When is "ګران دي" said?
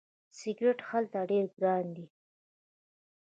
1.59-2.05